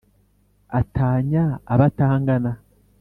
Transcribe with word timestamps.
Atanya 0.79 1.43
abatangana 1.73 2.51